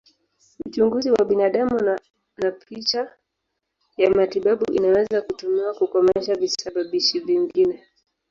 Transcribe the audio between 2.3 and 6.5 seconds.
na picha ya matibabu inaweza kutumiwa kukomesha